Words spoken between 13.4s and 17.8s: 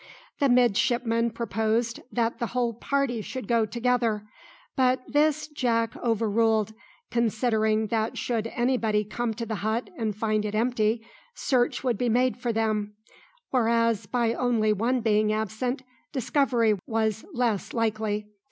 whereas by only one being absent, discovery was less